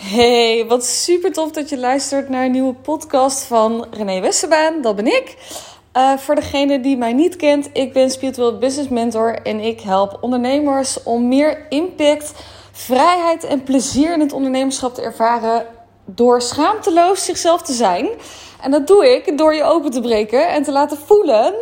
[0.00, 4.82] Hey, wat super tof dat je luistert naar een nieuwe podcast van René Westerbaan.
[4.82, 5.36] Dat ben ik.
[5.96, 10.18] Uh, voor degene die mij niet kent, ik ben Spiritual Business Mentor en ik help
[10.20, 12.32] ondernemers om meer impact,
[12.72, 15.66] vrijheid en plezier in het ondernemerschap te ervaren
[16.04, 18.08] door schaamteloos zichzelf te zijn.
[18.60, 21.54] En dat doe ik door je open te breken en te laten voelen.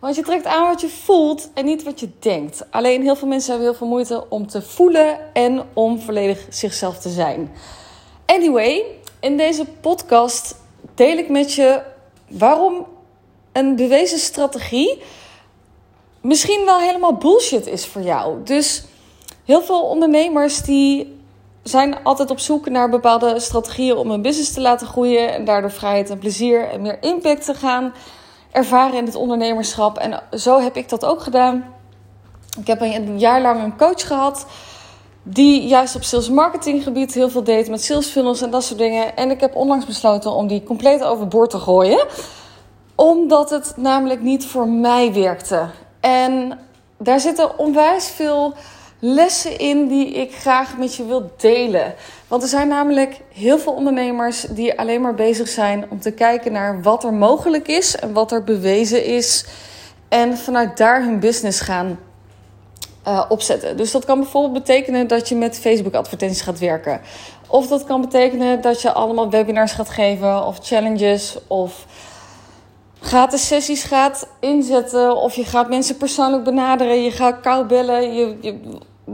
[0.00, 2.64] Want je trekt aan wat je voelt en niet wat je denkt.
[2.70, 6.98] Alleen heel veel mensen hebben heel veel moeite om te voelen en om volledig zichzelf
[6.98, 7.52] te zijn.
[8.26, 8.84] Anyway,
[9.20, 10.56] in deze podcast
[10.94, 11.82] deel ik met je
[12.28, 12.86] waarom
[13.52, 15.02] een bewezen strategie
[16.20, 18.42] misschien wel helemaal bullshit is voor jou.
[18.44, 18.84] Dus
[19.44, 21.16] heel veel ondernemers die
[21.62, 25.70] zijn altijd op zoek naar bepaalde strategieën om hun business te laten groeien en daardoor
[25.70, 27.92] vrijheid en plezier en meer impact te gaan
[28.50, 29.98] ervaren in het ondernemerschap.
[29.98, 31.64] En zo heb ik dat ook gedaan.
[32.58, 34.46] Ik heb een jaar lang een coach gehad
[35.30, 38.78] die juist op sales marketing gebied heel veel deed met sales funnels en dat soort
[38.78, 39.16] dingen.
[39.16, 42.06] En ik heb onlangs besloten om die compleet overboord te gooien.
[42.94, 45.68] Omdat het namelijk niet voor mij werkte.
[46.00, 46.58] En
[46.98, 48.54] daar zitten onwijs veel
[48.98, 51.94] lessen in die ik graag met je wil delen.
[52.28, 56.52] Want er zijn namelijk heel veel ondernemers die alleen maar bezig zijn om te kijken
[56.52, 59.46] naar wat er mogelijk is en wat er bewezen is.
[60.08, 61.98] En vanuit daar hun business gaan
[63.06, 63.76] uh, opzetten.
[63.76, 67.00] Dus dat kan bijvoorbeeld betekenen dat je met Facebook advertenties gaat werken.
[67.46, 71.86] Of dat kan betekenen dat je allemaal webinars gaat geven of challenges of
[73.00, 75.16] gratis sessies gaat inzetten.
[75.16, 77.02] Of je gaat mensen persoonlijk benaderen.
[77.02, 78.14] Je gaat kou bellen.
[78.14, 78.58] Je, je,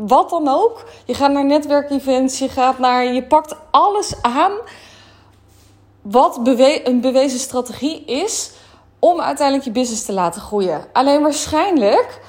[0.07, 0.85] wat dan ook.
[1.05, 2.39] Je gaat naar netwerkevents.
[2.39, 3.05] Je gaat naar.
[3.05, 4.53] Je pakt alles aan.
[6.03, 6.41] Wat
[6.85, 8.51] een bewezen strategie is.
[8.99, 10.85] Om uiteindelijk je business te laten groeien.
[10.93, 12.21] Alleen waarschijnlijk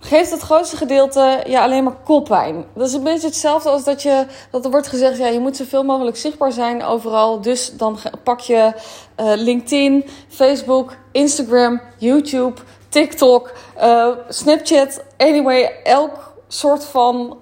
[0.00, 2.64] geeft het grootste gedeelte ja, alleen maar koppijn.
[2.74, 5.56] Dat is een beetje hetzelfde als dat, je, dat er wordt gezegd: ja, je moet
[5.56, 7.40] zoveel mogelijk zichtbaar zijn overal.
[7.40, 8.72] Dus dan pak je
[9.20, 13.52] uh, LinkedIn, Facebook, Instagram, YouTube, TikTok,
[13.82, 15.02] uh, Snapchat.
[15.16, 17.38] Anyway, elk soort van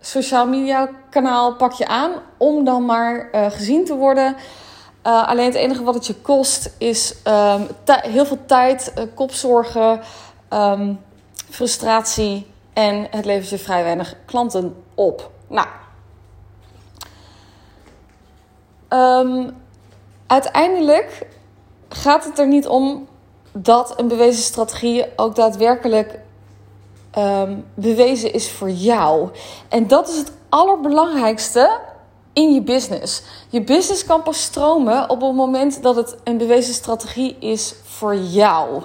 [0.00, 4.36] sociaal media kanaal pak je aan om dan maar uh, gezien te worden.
[5.02, 10.00] alleen het enige wat het je kost is um, heel veel tijd, kopzorgen.
[10.52, 11.00] Um,
[11.50, 15.30] frustratie en het levert je vrij weinig klanten op.
[15.48, 15.66] Nou,
[18.88, 19.56] um,
[20.26, 21.26] uiteindelijk
[21.88, 23.08] gaat het er niet om
[23.52, 26.18] dat een bewezen strategie ook daadwerkelijk
[27.18, 29.28] um, bewezen is voor jou.
[29.68, 31.80] En dat is het allerbelangrijkste
[32.32, 33.22] in je business.
[33.48, 38.16] Je business kan pas stromen op het moment dat het een bewezen strategie is voor
[38.16, 38.82] jou.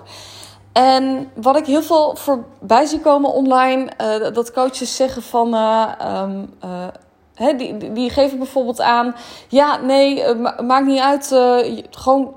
[0.73, 5.53] En wat ik heel veel voorbij zie komen online, uh, dat coaches zeggen van.
[5.53, 5.91] Uh,
[6.22, 9.16] um, uh, die, die geven bijvoorbeeld aan.
[9.47, 11.28] Ja, nee, maakt niet uit.
[11.90, 12.35] gewoon.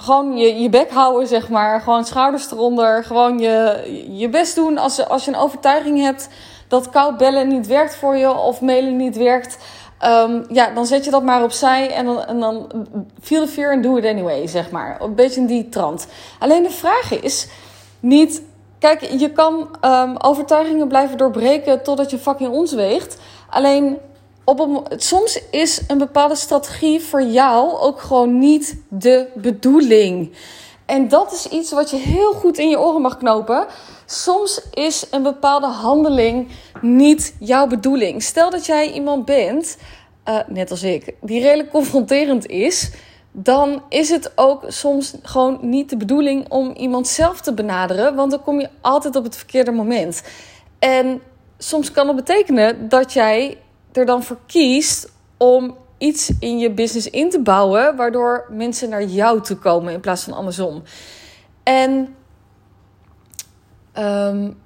[0.00, 1.80] Gewoon je, je bek houden, zeg maar.
[1.80, 3.04] Gewoon schouders eronder.
[3.04, 6.28] Gewoon je, je best doen als, als je een overtuiging hebt
[6.68, 9.58] dat koud bellen niet werkt voor je of mailen niet werkt.
[10.04, 12.70] Um, ja, dan zet je dat maar opzij en dan, en dan
[13.20, 15.00] feel the fear and do it anyway, zeg maar.
[15.00, 16.06] Een beetje in die trant.
[16.38, 17.48] Alleen de vraag is
[18.00, 18.42] niet...
[18.78, 23.18] Kijk, je kan um, overtuigingen blijven doorbreken totdat je fucking ons weegt.
[23.50, 23.98] Alleen,
[24.48, 30.32] op een, soms is een bepaalde strategie voor jou ook gewoon niet de bedoeling.
[30.86, 33.66] En dat is iets wat je heel goed in je oren mag knopen.
[34.06, 36.48] Soms is een bepaalde handeling
[36.80, 38.22] niet jouw bedoeling.
[38.22, 39.76] Stel dat jij iemand bent,
[40.28, 42.90] uh, net als ik, die redelijk confronterend is.
[43.32, 48.14] Dan is het ook soms gewoon niet de bedoeling om iemand zelf te benaderen.
[48.14, 50.22] Want dan kom je altijd op het verkeerde moment.
[50.78, 51.22] En
[51.58, 53.58] soms kan dat betekenen dat jij
[53.98, 59.04] er dan voor kiest om iets in je business in te bouwen, waardoor mensen naar
[59.04, 60.82] jou toe komen in plaats van andersom.
[61.62, 62.14] En
[63.98, 64.56] um,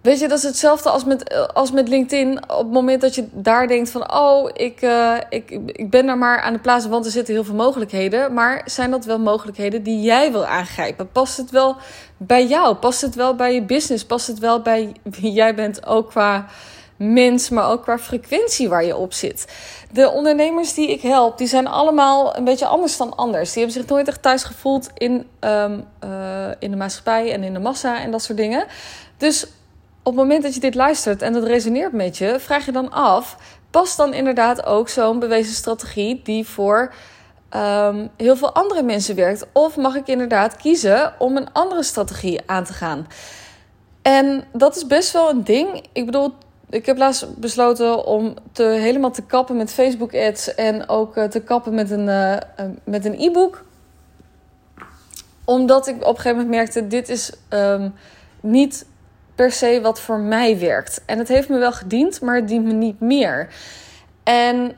[0.00, 2.50] weet je, dat is hetzelfde als met, als met LinkedIn.
[2.50, 6.18] Op het moment dat je daar denkt van, oh, ik, uh, ik, ik ben daar
[6.18, 8.34] maar aan de plaats, want er zitten heel veel mogelijkheden.
[8.34, 11.12] Maar zijn dat wel mogelijkheden die jij wil aangrijpen?
[11.12, 11.76] Past het wel
[12.16, 12.74] bij jou?
[12.74, 14.04] Past het wel bij je business?
[14.04, 16.46] Past het wel bij wie jij bent, ook qua
[16.96, 19.46] mens, maar ook qua frequentie waar je op zit.
[19.90, 23.52] De ondernemers die ik help, die zijn allemaal een beetje anders dan anders.
[23.52, 27.52] Die hebben zich nooit echt thuis gevoeld in, um, uh, in de maatschappij en in
[27.52, 28.66] de massa en dat soort dingen.
[29.16, 29.46] Dus
[30.02, 32.92] op het moment dat je dit luistert en dat resoneert met je, vraag je dan
[32.92, 33.36] af:
[33.70, 36.92] past dan inderdaad ook zo'n bewezen strategie die voor
[37.56, 39.46] um, heel veel andere mensen werkt?
[39.52, 43.06] Of mag ik inderdaad kiezen om een andere strategie aan te gaan?
[44.02, 45.86] En dat is best wel een ding.
[45.92, 46.32] Ik bedoel,
[46.74, 51.40] ik heb laatst besloten om te, helemaal te kappen met Facebook ads en ook te
[51.40, 52.36] kappen met een, uh,
[52.84, 53.64] met een e-book.
[55.44, 57.94] Omdat ik op een gegeven moment merkte, dit is um,
[58.40, 58.86] niet
[59.34, 61.02] per se wat voor mij werkt.
[61.06, 63.48] En het heeft me wel gediend, maar het dient me niet meer.
[64.22, 64.76] En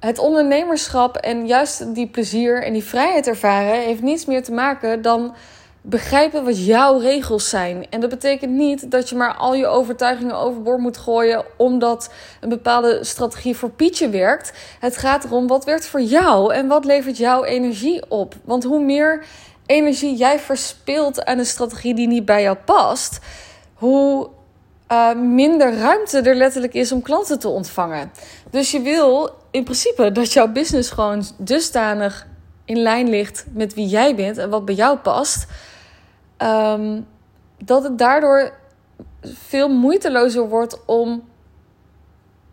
[0.00, 5.02] het ondernemerschap en juist die plezier en die vrijheid ervaren heeft niets meer te maken
[5.02, 5.34] dan
[5.82, 7.86] begrijpen wat jouw regels zijn.
[7.90, 12.48] En dat betekent niet dat je maar al je overtuigingen overboord moet gooien omdat een
[12.48, 14.52] bepaalde strategie voor Pietje werkt.
[14.80, 18.34] Het gaat erom wat werkt voor jou en wat levert jouw energie op.
[18.44, 19.24] Want hoe meer
[19.66, 23.18] energie jij verspilt aan een strategie die niet bij jou past,
[23.74, 24.28] hoe
[24.92, 28.12] uh, minder ruimte er letterlijk is om klanten te ontvangen.
[28.50, 32.26] Dus je wil in principe dat jouw business gewoon dusdanig
[32.64, 35.46] in lijn ligt met wie jij bent en wat bij jou past.
[36.42, 37.06] Um,
[37.64, 38.52] dat het daardoor
[39.22, 41.30] veel moeitelozer wordt om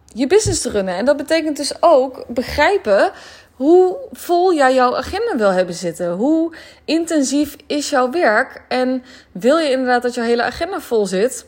[0.06, 0.95] je business te runnen.
[0.95, 3.12] En dat betekent dus ook begrijpen
[3.53, 6.12] hoe vol jij jouw agenda wil hebben zitten.
[6.12, 6.56] Hoe
[6.86, 8.63] intensief is jouw werk?
[8.68, 11.45] En wil je inderdaad dat jouw hele agenda vol zit?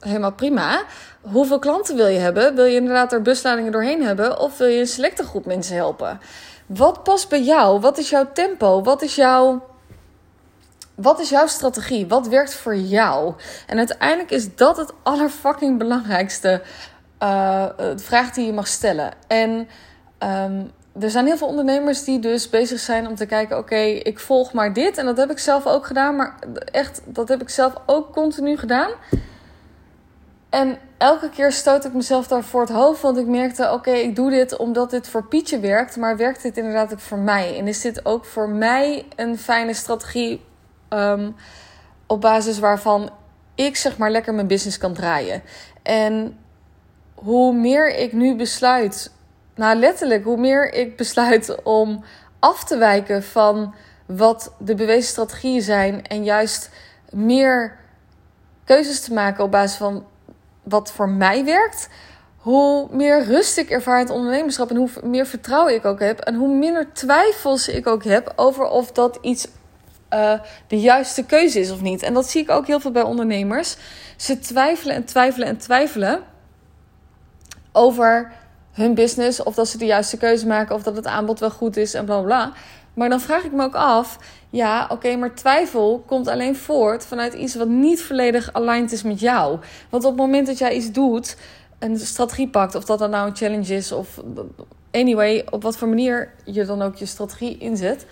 [0.00, 0.82] Helemaal prima.
[1.20, 2.54] Hoeveel klanten wil je hebben?
[2.54, 4.38] Wil je inderdaad er busladingen doorheen hebben?
[4.38, 6.20] Of wil je een selecte groep mensen helpen?
[6.66, 7.80] Wat past bij jou?
[7.80, 8.82] Wat is jouw tempo?
[8.82, 9.66] Wat is jouw,
[10.96, 12.06] wat is jouw strategie?
[12.06, 13.34] Wat werkt voor jou?
[13.66, 16.62] En uiteindelijk is dat het allerfucking belangrijkste
[17.22, 17.66] uh,
[17.96, 19.12] vraag die je mag stellen.
[19.26, 19.68] En
[20.18, 20.70] um,
[21.00, 24.52] er zijn heel veel ondernemers die dus bezig zijn om te kijken: oké, ik volg
[24.52, 24.98] maar dit.
[24.98, 26.34] En dat heb ik zelf ook gedaan, maar
[26.72, 28.90] echt, dat heb ik zelf ook continu gedaan.
[30.50, 34.16] En elke keer stoot ik mezelf daar voor het hoofd, want ik merkte: oké, ik
[34.16, 37.58] doe dit omdat dit voor Pietje werkt, maar werkt dit inderdaad ook voor mij?
[37.58, 40.44] En is dit ook voor mij een fijne strategie
[40.90, 41.36] um,
[42.06, 43.10] op basis waarvan
[43.54, 45.42] ik zeg maar lekker mijn business kan draaien?
[45.82, 46.38] En
[47.14, 49.14] hoe meer ik nu besluit
[49.56, 52.04] nou, letterlijk, hoe meer ik besluit om
[52.38, 53.74] af te wijken van
[54.06, 56.70] wat de bewezen strategieën zijn en juist
[57.10, 57.76] meer
[58.64, 60.06] keuzes te maken op basis van
[60.62, 61.88] wat voor mij werkt,
[62.36, 66.20] hoe meer rust ik ervaar in het ondernemerschap en hoe meer vertrouwen ik ook heb
[66.20, 69.48] en hoe minder twijfels ik ook heb over of dat iets
[70.14, 70.32] uh,
[70.66, 72.02] de juiste keuze is of niet.
[72.02, 73.76] En dat zie ik ook heel veel bij ondernemers.
[74.16, 76.22] Ze twijfelen en twijfelen en twijfelen
[77.72, 78.32] over
[78.72, 79.42] hun business.
[79.42, 80.74] Of dat ze de juiste keuze maken.
[80.74, 82.52] Of dat het aanbod wel goed is en bla bla.
[82.94, 84.18] Maar dan vraag ik me ook af.
[84.50, 89.20] Ja, oké, maar twijfel komt alleen voort vanuit iets wat niet volledig aligned is met
[89.20, 89.58] jou.
[89.88, 91.36] Want op het moment dat jij iets doet,
[91.78, 94.20] een strategie pakt, of dat dan nou een challenge is, of
[94.90, 98.06] anyway, op wat voor manier je dan ook je strategie inzet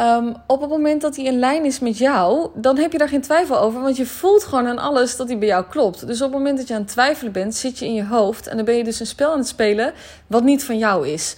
[0.00, 3.08] Um, op het moment dat hij in lijn is met jou, dan heb je daar
[3.08, 3.80] geen twijfel over.
[3.80, 6.06] Want je voelt gewoon aan alles dat hij bij jou klopt.
[6.06, 8.46] Dus op het moment dat je aan het twijfelen bent, zit je in je hoofd.
[8.46, 9.92] En dan ben je dus een spel aan het spelen
[10.26, 11.36] wat niet van jou is.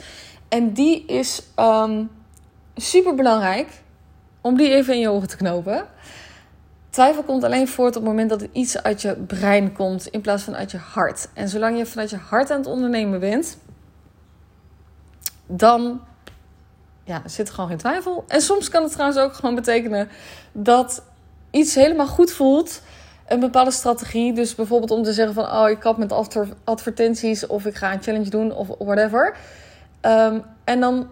[0.49, 2.05] En die is ehm,
[2.77, 3.69] super belangrijk
[4.41, 5.87] om die even in je ogen te knopen.
[6.91, 10.21] Twijfel komt alleen voort op het moment dat het iets uit je brein komt in
[10.21, 11.29] plaats van uit je hart.
[11.35, 13.59] En zolang je vanuit je hart aan het ondernemen bent,
[15.47, 16.01] dan
[17.11, 18.25] ja, er zit gewoon geen twijfel.
[18.29, 20.09] En soms kan het trouwens ook gewoon betekenen
[20.53, 21.03] dat
[21.51, 22.83] iets helemaal goed voelt.
[23.29, 24.33] Een bepaalde strategie.
[24.33, 25.45] Dus bijvoorbeeld om te zeggen van...
[25.45, 26.12] oh, ik kap met
[26.65, 27.47] advertenties...
[27.47, 29.37] of ik ga een challenge doen of whatever.
[30.00, 31.09] Ehm, en dan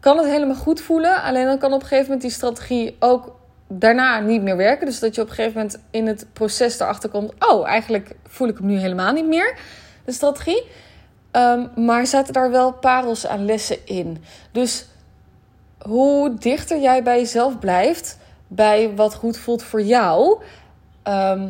[0.00, 1.22] kan het helemaal goed voelen.
[1.22, 3.36] Alleen dan kan op een gegeven moment die strategie ook
[3.68, 4.86] daarna niet meer werken.
[4.86, 7.32] Dus dat je op een gegeven moment in het proces erachter komt...
[7.38, 9.58] oh, eigenlijk voel ik hem nu helemaal niet meer,
[10.04, 10.66] de strategie.
[11.32, 14.24] Um, maar zaten daar wel parels aan lessen in.
[14.52, 14.86] Dus
[15.86, 20.42] hoe dichter jij bij jezelf blijft, bij wat goed voelt voor jou,
[21.02, 21.48] ehm,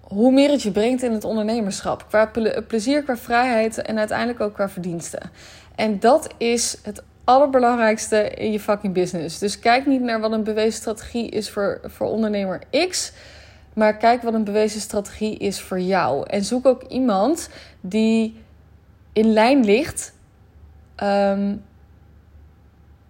[0.00, 2.04] hoe meer het je brengt in het ondernemerschap.
[2.08, 2.30] Qua
[2.66, 5.30] plezier, qua vrijheid en uiteindelijk ook qua verdiensten.
[5.74, 9.38] En dat is het allerbelangrijkste in je fucking business.
[9.38, 13.12] Dus kijk niet naar wat een bewezen strategie is voor, voor ondernemer X.
[13.72, 16.28] Maar kijk wat een bewezen strategie is voor jou.
[16.28, 17.48] En zoek ook iemand
[17.80, 18.40] die
[19.12, 20.12] in lijn ligt
[21.02, 21.64] um,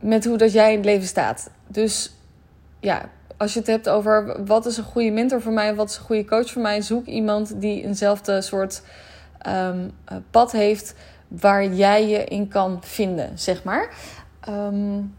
[0.00, 1.50] met hoe dat jij in het leven staat.
[1.66, 2.14] Dus
[2.80, 5.96] ja, als je het hebt over wat is een goede mentor voor mij, wat is
[5.96, 8.82] een goede coach voor mij, zoek iemand die eenzelfde soort
[9.48, 9.90] um,
[10.30, 10.94] pad heeft
[11.28, 13.88] waar jij je in kan vinden, zeg maar.
[14.48, 15.14] Um,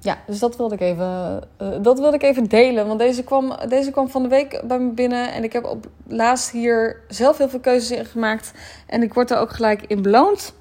[0.00, 2.86] ja, dus dat wilde ik even, uh, dat wilde ik even delen.
[2.86, 5.32] Want deze kwam, deze kwam van de week bij me binnen.
[5.32, 8.52] En ik heb op laatst hier zelf heel veel keuzes in gemaakt.
[8.86, 10.54] En ik word er ook gelijk in beloond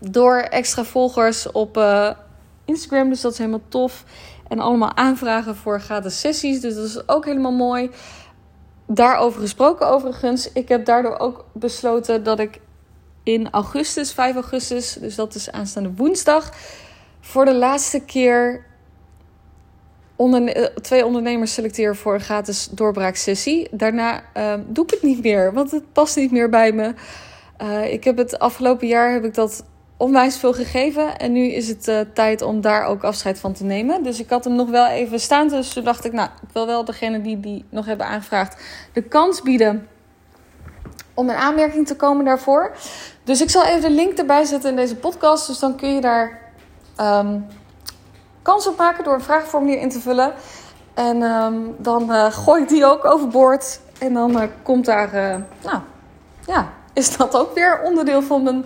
[0.00, 2.10] door extra volgers op uh,
[2.64, 3.08] Instagram.
[3.08, 4.04] Dus dat is helemaal tof.
[4.48, 6.60] En allemaal aanvragen voor gratis sessies.
[6.60, 7.90] Dus dat is ook helemaal mooi.
[8.86, 10.52] daarover gesproken overigens.
[10.52, 12.60] Ik heb daardoor ook besloten dat ik
[13.22, 16.50] in augustus, 5 augustus, dus dat is aanstaande woensdag,
[17.20, 18.64] voor de laatste keer
[20.82, 23.68] twee ondernemers selecteer voor een gratis doorbraaksessie.
[23.70, 26.94] Daarna uh, doe ik het niet meer, want het past niet meer bij me.
[27.62, 29.64] Uh, ik heb het afgelopen jaar heb ik dat
[30.04, 31.18] onwijs veel gegeven.
[31.18, 34.02] En nu is het uh, tijd om daar ook afscheid van te nemen.
[34.02, 35.48] Dus ik had hem nog wel even staan.
[35.48, 39.02] Dus toen dacht ik, nou, ik wil wel degene die die nog hebben aangevraagd de
[39.02, 39.88] kans bieden
[41.14, 42.76] om in aanmerking te komen daarvoor.
[43.24, 45.46] Dus ik zal even de link erbij zetten in deze podcast.
[45.46, 46.40] Dus dan kun je daar
[47.00, 47.46] um,
[48.42, 50.32] kans op maken door een vraagformulier in te vullen.
[50.94, 53.80] En um, dan uh, gooi ik die ook overboord.
[53.98, 55.12] En dan uh, komt daar,
[55.62, 55.78] nou
[56.46, 58.64] ja, is dat ook weer onderdeel van mijn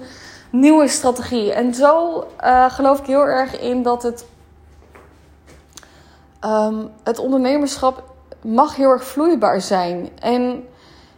[0.50, 1.52] nieuwe strategie.
[1.52, 2.24] En zo
[2.68, 4.26] geloof ik heel erg in dat het,
[6.44, 8.02] um, het ondernemerschap
[8.42, 10.08] mag heel erg vloeibaar zijn.
[10.20, 10.64] En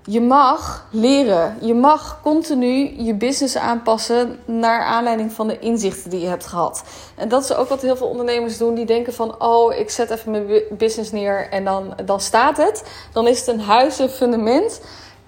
[0.05, 1.57] je mag leren.
[1.61, 6.85] Je mag continu je business aanpassen naar aanleiding van de inzichten die je hebt gehad.
[7.17, 8.75] En dat is ook wat heel veel ondernemers doen.
[8.75, 12.85] Die denken van, oh, ik zet even mijn business neer en dan, dan staat het.
[13.13, 14.81] Dan is het een huis, een fundament.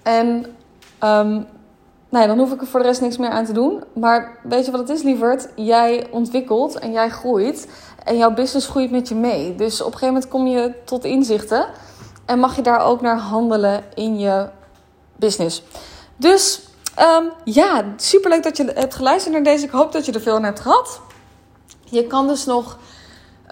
[0.03, 0.55] En
[1.03, 1.47] um,
[2.21, 3.83] ja, dan hoef ik er voor de rest niks meer aan te doen.
[3.93, 5.49] Maar weet je wat het is, lieverd?
[5.55, 7.67] Jij ontwikkelt en jij groeit.
[8.03, 9.55] En jouw business groeit met je mee.
[9.55, 11.65] Dus op een gegeven moment kom je tot inzichten.
[12.25, 14.49] En mag je daar ook naar handelen in je
[15.15, 15.63] business.
[16.15, 16.61] Dus
[16.99, 19.65] um, ja, superleuk dat je hebt geluisterd naar deze.
[19.65, 21.01] Ik hoop dat je er veel aan hebt gehad.
[21.83, 22.77] Je kan dus nog.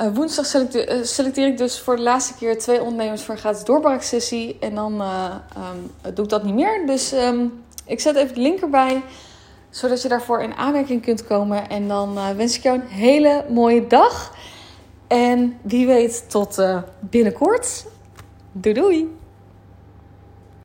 [0.02, 3.40] Uh, woensdag selecteer, uh, selecteer, ik dus voor de laatste keer twee ondernemers voor een
[3.40, 4.58] gratis doorbraaksessie.
[4.60, 5.36] En dan uh,
[6.14, 6.86] doe ik dat niet meer.
[6.86, 9.02] Dus um, ik zet even de link erbij.
[9.70, 11.70] Zodat je daarvoor in aanmerking kunt komen.
[11.70, 14.36] En dan wens ik jou een hele mooie dag.
[15.08, 16.64] En wie weet tot
[17.00, 17.86] binnenkort.
[18.52, 19.21] Doei doei!